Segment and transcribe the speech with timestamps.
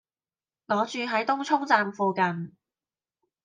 [0.65, 2.57] 我住喺東涌站附近